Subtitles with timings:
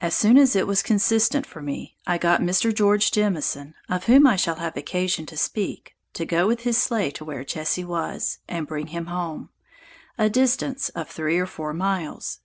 [0.00, 2.72] As soon as it was consistent for me, I got Mr.
[2.74, 7.10] George Jemison, (of whom I shall have occasion to speak,) to go with his sleigh
[7.10, 9.50] to where Jesse was, and bring him home,
[10.16, 12.40] a distance of 3 or 4 miles.